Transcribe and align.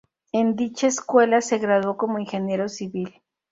En 0.31 0.55
dicha 0.55 0.87
escuela 0.87 1.41
se 1.41 1.59
graduó 1.59 1.95
como 1.95 2.17
Ingeniero 2.17 2.67
Civil. 2.69 3.21